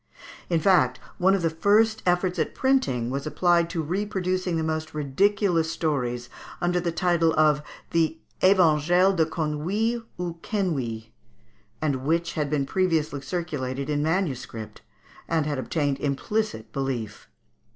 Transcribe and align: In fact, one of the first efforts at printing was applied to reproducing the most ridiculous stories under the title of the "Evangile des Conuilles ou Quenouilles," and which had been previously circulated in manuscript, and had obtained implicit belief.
In 0.49 0.59
fact, 0.59 0.99
one 1.19 1.35
of 1.35 1.43
the 1.43 1.49
first 1.51 2.01
efforts 2.07 2.39
at 2.39 2.55
printing 2.55 3.11
was 3.11 3.27
applied 3.27 3.69
to 3.69 3.83
reproducing 3.83 4.57
the 4.57 4.63
most 4.63 4.95
ridiculous 4.95 5.69
stories 5.69 6.27
under 6.59 6.79
the 6.79 6.91
title 6.91 7.35
of 7.39 7.61
the 7.91 8.17
"Evangile 8.41 9.15
des 9.15 9.25
Conuilles 9.27 10.01
ou 10.19 10.39
Quenouilles," 10.41 11.11
and 11.83 11.97
which 12.03 12.33
had 12.33 12.49
been 12.49 12.65
previously 12.65 13.21
circulated 13.21 13.91
in 13.91 14.01
manuscript, 14.01 14.81
and 15.27 15.45
had 15.45 15.59
obtained 15.59 15.99
implicit 15.99 16.73
belief. 16.73 17.29